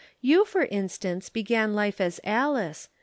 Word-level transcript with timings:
You, 0.19 0.45
for 0.45 0.65
instance, 0.65 1.29
began 1.29 1.75
life 1.75 2.01
as 2.01 2.19
Alice. 2.23 2.89